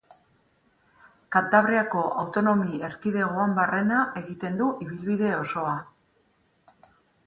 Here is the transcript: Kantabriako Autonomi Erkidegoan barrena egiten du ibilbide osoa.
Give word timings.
Kantabriako 1.35 2.01
Autonomi 2.23 2.81
Erkidegoan 2.89 3.55
barrena 3.63 4.03
egiten 4.25 4.61
du 4.65 4.75
ibilbide 4.89 5.35
osoa. 5.47 5.81